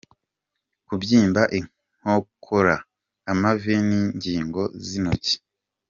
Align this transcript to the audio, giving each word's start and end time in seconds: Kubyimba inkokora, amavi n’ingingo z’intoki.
Kubyimba 0.87 1.41
inkokora, 1.57 2.75
amavi 3.31 3.75
n’ingingo 3.87 4.61
z’intoki. 4.85 5.35